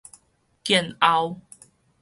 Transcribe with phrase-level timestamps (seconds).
[0.63, 1.37] 建甌